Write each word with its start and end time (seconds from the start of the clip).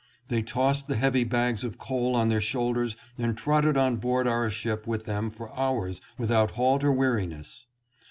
They 0.29 0.41
tossed 0.41 0.87
the 0.87 0.95
heavy 0.95 1.23
bags 1.23 1.63
of 1.63 1.77
coal 1.77 2.15
on 2.15 2.29
their 2.29 2.41
shoulders 2.41 2.97
and 3.19 3.37
trotted 3.37 3.77
on 3.77 3.97
board 3.97 4.25
our 4.25 4.49
ship 4.49 4.87
with 4.87 5.05
them 5.05 5.29
for 5.29 5.55
hours 5.55 6.01
without 6.17 6.49
halt 6.57 6.83
or 6.83 6.91
weariness. 6.91 7.67